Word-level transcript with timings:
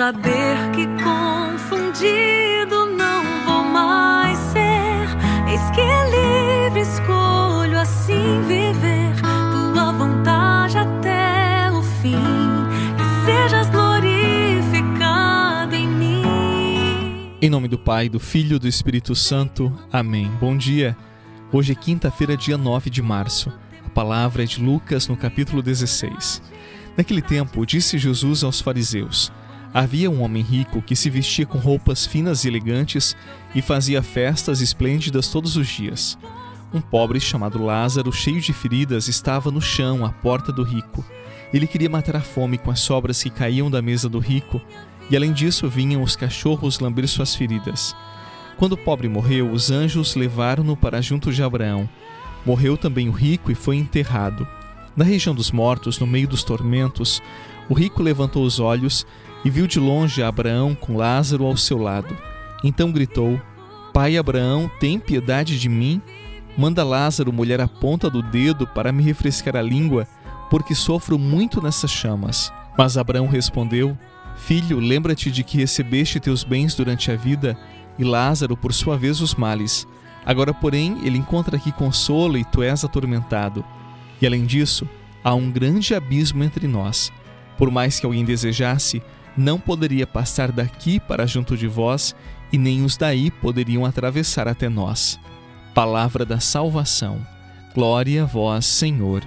saber 0.00 0.56
que 0.72 0.88
confundido 1.04 2.86
não 2.96 3.22
vou 3.44 3.62
mais 3.62 4.38
ser. 4.38 5.06
Eis 5.46 5.60
que 5.72 5.82
livre 5.82 6.80
escolho 6.80 7.78
assim 7.78 8.40
viver 8.48 9.12
tua 9.52 9.92
vontade 9.92 10.78
até 10.78 11.70
o 11.70 11.82
fim. 12.00 12.16
Que 12.96 13.04
sejas 13.26 13.68
glorificado 13.68 15.74
em 15.74 15.86
mim. 15.86 17.36
Em 17.42 17.50
nome 17.50 17.68
do 17.68 17.78
Pai, 17.78 18.08
do 18.08 18.18
Filho 18.18 18.56
e 18.56 18.58
do 18.58 18.66
Espírito 18.66 19.14
Santo. 19.14 19.70
Amém. 19.92 20.30
Bom 20.40 20.56
dia. 20.56 20.96
Hoje 21.52 21.72
é 21.72 21.74
quinta-feira, 21.74 22.38
dia 22.38 22.56
9 22.56 22.88
de 22.88 23.02
março. 23.02 23.52
A 23.84 23.90
palavra 23.90 24.44
é 24.44 24.46
de 24.46 24.64
Lucas 24.64 25.06
no 25.08 25.14
capítulo 25.14 25.60
16. 25.60 26.40
Naquele 26.96 27.20
tempo, 27.20 27.66
disse 27.66 27.98
Jesus 27.98 28.42
aos 28.42 28.62
fariseus: 28.62 29.30
Havia 29.72 30.10
um 30.10 30.22
homem 30.22 30.42
rico 30.42 30.82
que 30.82 30.96
se 30.96 31.08
vestia 31.08 31.46
com 31.46 31.56
roupas 31.56 32.04
finas 32.04 32.44
e 32.44 32.48
elegantes 32.48 33.16
e 33.54 33.62
fazia 33.62 34.02
festas 34.02 34.60
esplêndidas 34.60 35.28
todos 35.28 35.56
os 35.56 35.68
dias. 35.68 36.18
Um 36.74 36.80
pobre 36.80 37.20
chamado 37.20 37.62
Lázaro, 37.62 38.12
cheio 38.12 38.40
de 38.40 38.52
feridas, 38.52 39.06
estava 39.06 39.50
no 39.50 39.60
chão 39.60 40.04
à 40.04 40.10
porta 40.10 40.52
do 40.52 40.64
rico. 40.64 41.04
Ele 41.52 41.68
queria 41.68 41.88
matar 41.88 42.16
a 42.16 42.20
fome 42.20 42.58
com 42.58 42.70
as 42.70 42.80
sobras 42.80 43.22
que 43.22 43.30
caíam 43.30 43.70
da 43.70 43.80
mesa 43.80 44.08
do 44.08 44.18
rico, 44.18 44.60
e 45.08 45.16
além 45.16 45.32
disso 45.32 45.68
vinham 45.68 46.02
os 46.02 46.16
cachorros 46.16 46.80
lamber 46.80 47.06
suas 47.06 47.34
feridas. 47.34 47.94
Quando 48.56 48.72
o 48.72 48.76
pobre 48.76 49.08
morreu, 49.08 49.50
os 49.50 49.70
anjos 49.70 50.16
levaram-no 50.16 50.76
para 50.76 51.00
junto 51.00 51.32
de 51.32 51.42
Abraão. 51.42 51.88
Morreu 52.44 52.76
também 52.76 53.08
o 53.08 53.12
rico 53.12 53.50
e 53.50 53.54
foi 53.54 53.76
enterrado. 53.76 54.46
Na 54.96 55.04
região 55.04 55.34
dos 55.34 55.50
mortos, 55.50 55.98
no 55.98 56.06
meio 56.06 56.26
dos 56.28 56.42
tormentos, 56.42 57.22
o 57.68 57.74
rico 57.74 58.02
levantou 58.02 58.44
os 58.44 58.58
olhos 58.58 59.06
e 59.44 59.50
viu 59.50 59.66
de 59.66 59.78
longe 59.78 60.22
Abraão 60.22 60.74
com 60.74 60.96
Lázaro 60.96 61.44
ao 61.44 61.56
seu 61.56 61.78
lado. 61.78 62.16
Então 62.62 62.92
gritou: 62.92 63.40
Pai 63.92 64.16
Abraão, 64.16 64.70
tem 64.78 64.98
piedade 64.98 65.58
de 65.58 65.68
mim? 65.68 66.00
Manda 66.56 66.84
Lázaro 66.84 67.32
molhar 67.32 67.60
a 67.60 67.68
ponta 67.68 68.10
do 68.10 68.22
dedo 68.22 68.66
para 68.66 68.92
me 68.92 69.02
refrescar 69.02 69.56
a 69.56 69.62
língua, 69.62 70.06
porque 70.50 70.74
sofro 70.74 71.18
muito 71.18 71.62
nessas 71.62 71.90
chamas. 71.90 72.52
Mas 72.76 72.96
Abraão 72.96 73.26
respondeu: 73.26 73.96
Filho, 74.36 74.78
lembra-te 74.78 75.30
de 75.30 75.44
que 75.44 75.58
recebeste 75.58 76.20
teus 76.20 76.44
bens 76.44 76.74
durante 76.74 77.10
a 77.10 77.16
vida, 77.16 77.56
e 77.98 78.04
Lázaro, 78.04 78.56
por 78.56 78.72
sua 78.72 78.96
vez, 78.96 79.20
os 79.20 79.34
males. 79.34 79.86
Agora, 80.24 80.52
porém, 80.52 80.98
ele 81.02 81.18
encontra 81.18 81.56
aqui 81.56 81.72
consolo 81.72 82.36
e 82.36 82.44
tu 82.44 82.62
és 82.62 82.84
atormentado. 82.84 83.64
E 84.20 84.26
além 84.26 84.44
disso, 84.44 84.88
há 85.24 85.34
um 85.34 85.50
grande 85.50 85.94
abismo 85.94 86.44
entre 86.44 86.66
nós. 86.66 87.12
Por 87.56 87.70
mais 87.70 87.98
que 87.98 88.06
alguém 88.06 88.24
desejasse, 88.24 89.02
não 89.36 89.58
poderia 89.58 90.06
passar 90.06 90.50
daqui 90.52 90.98
para 91.00 91.26
junto 91.26 91.56
de 91.56 91.66
vós, 91.66 92.14
e 92.52 92.58
nem 92.58 92.84
os 92.84 92.96
daí 92.96 93.30
poderiam 93.30 93.84
atravessar 93.84 94.48
até 94.48 94.68
nós. 94.68 95.18
Palavra 95.74 96.24
da 96.24 96.40
salvação. 96.40 97.24
Glória 97.74 98.24
a 98.24 98.26
vós, 98.26 98.66
Senhor. 98.66 99.22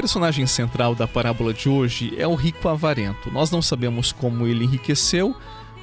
Personagem 0.00 0.46
central 0.46 0.94
da 0.94 1.08
parábola 1.08 1.52
de 1.52 1.68
hoje 1.68 2.14
é 2.16 2.24
o 2.24 2.36
rico 2.36 2.68
avarento. 2.68 3.32
Nós 3.32 3.50
não 3.50 3.60
sabemos 3.60 4.12
como 4.12 4.46
ele 4.46 4.64
enriqueceu, 4.64 5.34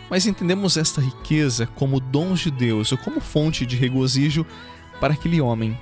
mas 0.10 0.26
entendemos 0.26 0.78
esta 0.78 1.02
riqueza 1.02 1.68
como 1.76 2.00
dons 2.00 2.40
de 2.40 2.50
Deus 2.50 2.94
ou 2.94 2.98
como 2.98 3.20
fonte 3.20 3.66
de 3.66 3.76
regozijo 3.76 4.46
para 5.02 5.14
aquele 5.14 5.42
homem. 5.42 5.78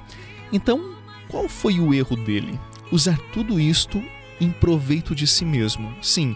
Então, 0.52 0.96
qual 1.28 1.48
foi 1.48 1.80
o 1.80 1.94
erro 1.94 2.16
dele? 2.16 2.60
Usar 2.92 3.20
tudo 3.32 3.60
isto 3.60 4.04
em 4.42 4.50
proveito 4.50 5.14
de 5.14 5.28
si 5.28 5.46
mesmo. 5.46 5.94
Sim, 6.02 6.36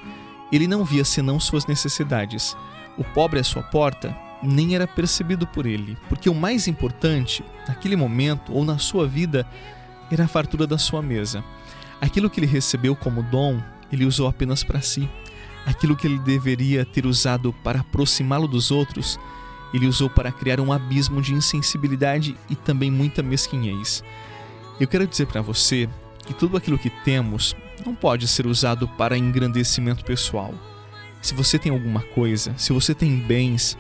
ele 0.52 0.68
não 0.68 0.85
via 0.85 1.03
senão 1.03 1.40
suas 1.40 1.66
necessidades. 1.66 2.56
O 2.96 3.03
pobre 3.03 3.40
à 3.40 3.44
sua 3.44 3.64
porta 3.64 4.16
nem 4.44 4.75
era 4.75 4.85
percebido 4.85 5.47
por 5.47 5.66
ele, 5.66 5.97
porque 6.08 6.29
o 6.29 6.35
mais 6.35 6.68
importante, 6.68 7.44
naquele 7.68 7.96
momento 7.96 8.53
ou 8.53 8.64
na 8.64 8.78
sua 8.78 9.08
vida, 9.08 9.47
era 10.12 10.25
a 10.25 10.28
fartura 10.28 10.68
da 10.68 10.78
sua 10.78 11.02
mesa. 11.02 11.44
Aquilo 12.00 12.30
que 12.30 12.40
ele 12.40 12.47
recebeu 12.47 12.96
como 12.96 13.24
dom, 13.24 13.62
ele 13.91 14.06
usou 14.06 14.28
apenas 14.28 14.63
para 14.63 14.81
si. 14.81 15.09
Aquilo 15.66 15.96
que 15.96 16.08
ele 16.08 16.19
deveria 16.19 16.85
ter 16.85 17.06
usado 17.06 17.52
para 17.63 17.81
aproximá-lo 17.81 18.47
dos 18.47 18.72
outros, 18.72 19.19
ele 19.74 19.88
usou 19.88 20.09
para 20.09 20.31
criar 20.31 20.59
um 20.59 20.72
abismo 20.72 21.22
de 21.22 21.34
insensibilidade 21.34 22.35
e 22.50 22.56
também 22.56 22.90
muita 22.90 23.22
mesquinhez. 23.22 24.03
Eu 24.80 24.88
quero 24.88 25.08
dizer 25.08 25.25
para 25.25 25.41
você 25.41 25.90
que 26.25 26.34
tudo 26.34 26.56
aquilo 26.56 26.78
que 26.78 26.90
temos 26.90 27.56
não 27.85 27.96
pode 27.96 28.28
ser 28.28 28.46
usado 28.46 28.88
para 28.88 29.18
engrandecimento 29.18 30.06
pessoal. 30.06 30.53
Se 31.22 31.34
você 31.34 31.58
tem 31.58 31.72
alguma 31.72 32.02
coisa, 32.02 32.53
se 32.58 32.72
você 32.72 32.94
tem 32.94 33.18
bens, 33.18 33.78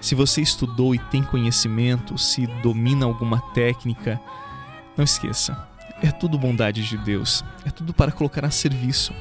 se 0.00 0.14
você 0.14 0.40
estudou 0.40 0.94
e 0.94 0.98
tem 0.98 1.22
conhecimento, 1.22 2.18
se 2.18 2.46
domina 2.62 3.06
alguma 3.06 3.40
técnica, 3.52 4.20
não 4.96 5.04
esqueça, 5.04 5.69
é 6.02 6.10
tudo 6.10 6.38
bondade 6.38 6.86
de 6.86 6.96
Deus, 6.96 7.44
é 7.64 7.70
tudo 7.70 7.92
para 7.92 8.12
colocar 8.12 8.44
a 8.44 8.50
serviço. 8.50 9.12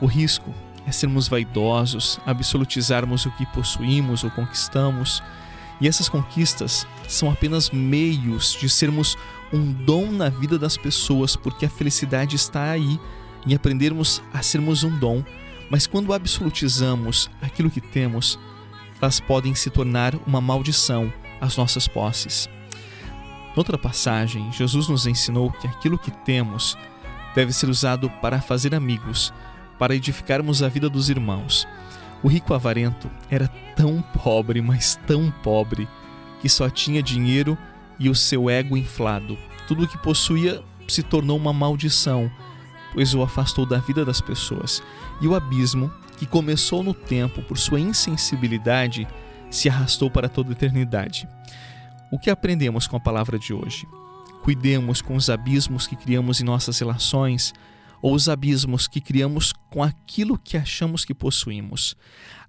O 0.00 0.06
risco 0.06 0.54
é 0.86 0.92
sermos 0.92 1.26
vaidosos, 1.26 2.20
absolutizarmos 2.24 3.26
o 3.26 3.30
que 3.32 3.44
possuímos 3.46 4.22
ou 4.22 4.30
conquistamos, 4.30 5.22
e 5.80 5.88
essas 5.88 6.08
conquistas 6.08 6.86
são 7.06 7.30
apenas 7.30 7.70
meios 7.70 8.56
de 8.58 8.68
sermos 8.68 9.16
um 9.52 9.72
dom 9.72 10.10
na 10.10 10.28
vida 10.28 10.58
das 10.58 10.76
pessoas, 10.76 11.36
porque 11.36 11.66
a 11.66 11.70
felicidade 11.70 12.36
está 12.36 12.70
aí 12.70 12.98
em 13.46 13.54
aprendermos 13.54 14.22
a 14.32 14.42
sermos 14.42 14.84
um 14.84 14.98
dom, 14.98 15.22
mas 15.70 15.86
quando 15.86 16.12
absolutizamos 16.12 17.28
aquilo 17.42 17.70
que 17.70 17.80
temos, 17.80 18.38
elas 19.00 19.20
podem 19.20 19.54
se 19.54 19.70
tornar 19.70 20.14
uma 20.26 20.40
maldição 20.40 21.12
às 21.40 21.56
nossas 21.56 21.86
posses. 21.86 22.48
Noutra 23.56 23.78
passagem, 23.78 24.52
Jesus 24.52 24.86
nos 24.86 25.06
ensinou 25.06 25.50
que 25.50 25.66
aquilo 25.66 25.98
que 25.98 26.10
temos 26.10 26.76
deve 27.34 27.54
ser 27.54 27.70
usado 27.70 28.10
para 28.20 28.38
fazer 28.38 28.74
amigos, 28.74 29.32
para 29.78 29.96
edificarmos 29.96 30.62
a 30.62 30.68
vida 30.68 30.90
dos 30.90 31.08
irmãos. 31.08 31.66
O 32.22 32.28
rico 32.28 32.52
avarento 32.52 33.10
era 33.30 33.48
tão 33.74 34.02
pobre, 34.22 34.60
mas 34.60 35.00
tão 35.06 35.30
pobre, 35.42 35.88
que 36.42 36.50
só 36.50 36.68
tinha 36.68 37.02
dinheiro 37.02 37.56
e 37.98 38.10
o 38.10 38.14
seu 38.14 38.50
ego 38.50 38.76
inflado. 38.76 39.38
Tudo 39.66 39.84
o 39.84 39.88
que 39.88 39.96
possuía 39.96 40.62
se 40.86 41.02
tornou 41.02 41.38
uma 41.38 41.52
maldição, 41.52 42.30
pois 42.92 43.14
o 43.14 43.22
afastou 43.22 43.64
da 43.64 43.78
vida 43.78 44.04
das 44.04 44.20
pessoas. 44.20 44.82
E 45.18 45.26
o 45.26 45.34
abismo, 45.34 45.90
que 46.18 46.26
começou 46.26 46.82
no 46.82 46.92
tempo 46.92 47.40
por 47.42 47.56
sua 47.56 47.80
insensibilidade, 47.80 49.08
se 49.50 49.70
arrastou 49.70 50.10
para 50.10 50.28
toda 50.28 50.50
a 50.50 50.52
eternidade. 50.52 51.26
O 52.10 52.18
que 52.18 52.30
aprendemos 52.30 52.86
com 52.86 52.96
a 52.96 53.00
palavra 53.00 53.36
de 53.36 53.52
hoje? 53.52 53.86
Cuidemos 54.44 55.02
com 55.02 55.16
os 55.16 55.28
abismos 55.28 55.88
que 55.88 55.96
criamos 55.96 56.40
em 56.40 56.44
nossas 56.44 56.78
relações 56.78 57.52
ou 58.00 58.14
os 58.14 58.28
abismos 58.28 58.86
que 58.86 59.00
criamos 59.00 59.52
com 59.70 59.82
aquilo 59.82 60.38
que 60.38 60.56
achamos 60.56 61.04
que 61.04 61.12
possuímos. 61.12 61.96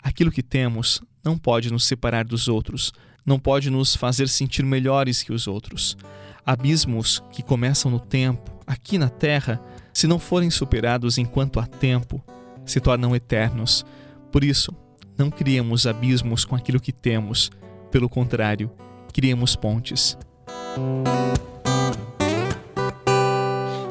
Aquilo 0.03 0.31
que 0.31 0.43
temos 0.43 1.01
não 1.23 1.39
pode 1.39 1.71
nos 1.71 1.85
separar 1.85 2.23
dos 2.23 2.47
outros, 2.47 2.93
não 3.25 3.39
pode 3.39 3.71
nos 3.71 3.95
fazer 3.95 4.29
sentir 4.29 4.63
melhores 4.63 5.23
que 5.23 5.33
os 5.33 5.47
outros. 5.47 5.97
Abismos 6.45 7.23
que 7.31 7.41
começam 7.41 7.89
no 7.89 7.99
tempo, 7.99 8.61
aqui 8.67 8.99
na 8.99 9.09
terra, 9.09 9.59
se 9.91 10.05
não 10.05 10.19
forem 10.19 10.51
superados 10.51 11.17
enquanto 11.17 11.59
há 11.59 11.65
tempo, 11.65 12.23
se 12.63 12.79
tornam 12.79 13.15
eternos. 13.15 13.83
Por 14.31 14.43
isso, 14.43 14.71
não 15.17 15.31
criemos 15.31 15.87
abismos 15.87 16.45
com 16.45 16.55
aquilo 16.55 16.79
que 16.79 16.91
temos, 16.91 17.49
pelo 17.89 18.07
contrário, 18.07 18.71
criemos 19.17 19.55
pontes. 19.55 20.15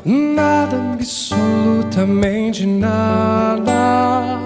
Nada, 0.05 0.76
absolutamente 0.93 2.64
nada 2.64 4.38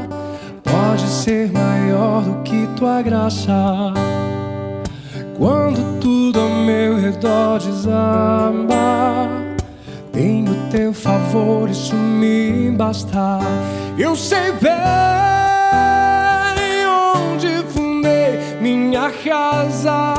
pode 0.64 1.06
ser 1.06 1.52
maior 1.52 2.22
do 2.22 2.42
que 2.44 2.66
tua 2.78 3.02
graça. 3.02 3.92
Quando 5.36 6.00
tudo 6.00 6.40
ao 6.40 6.48
meu 6.48 6.98
redor 6.98 7.58
desaba, 7.58 9.28
tenho 10.12 10.54
teu 10.70 10.94
favor, 10.94 11.68
isso 11.68 11.94
me 11.94 12.70
basta. 12.70 13.38
Eu 13.98 14.16
sei 14.16 14.52
bem 14.52 14.70
onde 16.86 17.48
fundei 17.68 18.38
minha 18.62 19.10
casa. 19.10 20.09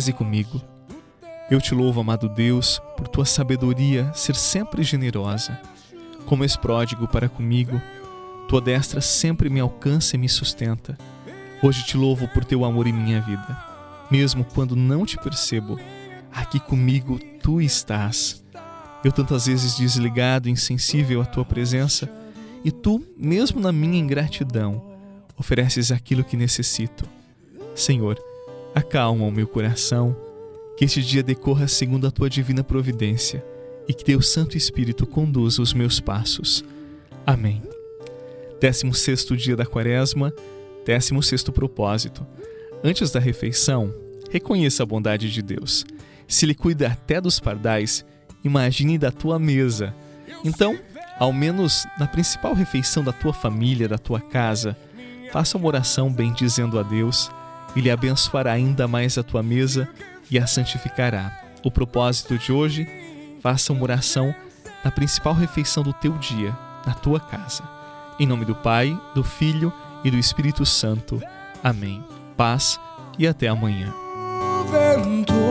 Reze 0.00 0.14
comigo. 0.14 0.62
Eu 1.50 1.60
te 1.60 1.74
louvo, 1.74 2.00
amado 2.00 2.26
Deus, 2.26 2.80
por 2.96 3.06
tua 3.06 3.26
sabedoria 3.26 4.10
ser 4.14 4.34
sempre 4.34 4.82
generosa. 4.82 5.60
Como 6.24 6.42
és 6.42 6.56
pródigo 6.56 7.06
para 7.06 7.28
comigo, 7.28 7.78
tua 8.48 8.62
destra 8.62 9.02
sempre 9.02 9.50
me 9.50 9.60
alcança 9.60 10.16
e 10.16 10.18
me 10.18 10.26
sustenta. 10.26 10.96
Hoje 11.62 11.84
te 11.84 11.98
louvo 11.98 12.26
por 12.28 12.46
teu 12.46 12.64
amor 12.64 12.86
em 12.86 12.94
minha 12.94 13.20
vida. 13.20 13.62
Mesmo 14.10 14.42
quando 14.42 14.74
não 14.74 15.04
te 15.04 15.18
percebo, 15.18 15.78
aqui 16.32 16.58
comigo 16.58 17.18
tu 17.42 17.60
estás. 17.60 18.42
Eu 19.04 19.12
tantas 19.12 19.44
vezes 19.44 19.76
desligado, 19.76 20.48
insensível 20.48 21.20
à 21.20 21.26
tua 21.26 21.44
presença, 21.44 22.08
e 22.64 22.70
tu, 22.70 23.04
mesmo 23.18 23.60
na 23.60 23.70
minha 23.70 23.98
ingratidão, 23.98 24.82
ofereces 25.36 25.92
aquilo 25.92 26.24
que 26.24 26.38
necessito. 26.38 27.06
Senhor, 27.74 28.18
acalma 28.74 29.24
o 29.24 29.30
meu 29.30 29.46
coração, 29.46 30.16
que 30.76 30.84
este 30.84 31.02
dia 31.02 31.22
decorra 31.22 31.68
segundo 31.68 32.06
a 32.06 32.10
tua 32.10 32.30
divina 32.30 32.64
providência 32.64 33.44
e 33.88 33.92
que 33.92 34.04
teu 34.04 34.22
Santo 34.22 34.56
Espírito 34.56 35.06
conduza 35.06 35.60
os 35.60 35.74
meus 35.74 36.00
passos. 36.00 36.64
Amém. 37.26 37.62
16 38.60 39.24
dia 39.36 39.56
da 39.56 39.66
Quaresma, 39.66 40.32
16 40.86 41.44
propósito. 41.44 42.26
Antes 42.82 43.10
da 43.10 43.20
refeição, 43.20 43.92
reconheça 44.30 44.82
a 44.82 44.86
bondade 44.86 45.30
de 45.30 45.42
Deus. 45.42 45.84
Se 46.28 46.44
Ele 46.44 46.54
cuida 46.54 46.88
até 46.88 47.20
dos 47.20 47.40
pardais, 47.40 48.04
imagine 48.44 48.96
da 48.96 49.10
tua 49.10 49.38
mesa. 49.38 49.94
Então, 50.44 50.78
ao 51.18 51.32
menos 51.32 51.86
na 51.98 52.06
principal 52.06 52.54
refeição 52.54 53.04
da 53.04 53.12
tua 53.12 53.32
família, 53.32 53.88
da 53.88 53.98
tua 53.98 54.20
casa, 54.20 54.76
faça 55.32 55.58
uma 55.58 55.68
oração 55.68 56.10
bendizendo 56.10 56.78
a 56.78 56.82
Deus. 56.82 57.30
Ele 57.74 57.90
abençoará 57.90 58.52
ainda 58.52 58.88
mais 58.88 59.16
a 59.16 59.22
tua 59.22 59.42
mesa 59.42 59.88
e 60.30 60.38
a 60.38 60.46
santificará. 60.46 61.32
O 61.62 61.70
propósito 61.70 62.38
de 62.38 62.52
hoje, 62.52 62.88
faça 63.42 63.72
uma 63.72 63.82
oração 63.82 64.34
na 64.84 64.90
principal 64.90 65.34
refeição 65.34 65.82
do 65.82 65.92
teu 65.92 66.12
dia, 66.18 66.56
na 66.86 66.94
tua 66.94 67.20
casa. 67.20 67.62
Em 68.18 68.26
nome 68.26 68.44
do 68.44 68.54
Pai, 68.54 68.98
do 69.14 69.22
Filho 69.22 69.72
e 70.04 70.10
do 70.10 70.18
Espírito 70.18 70.64
Santo. 70.64 71.20
Amém. 71.62 72.02
Paz 72.36 72.80
e 73.18 73.26
até 73.26 73.48
amanhã. 73.48 73.92
vento 74.70 75.50